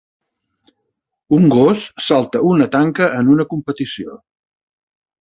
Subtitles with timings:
[1.39, 4.21] Un gos salta una tanca en una competició.